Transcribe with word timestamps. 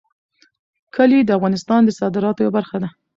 کلي 0.95 1.19
د 1.23 1.29
افغانستان 1.37 1.81
د 1.85 1.89
صادراتو 1.99 2.43
یوه 2.45 2.55
برخه 2.57 2.77
ده. 2.81 2.89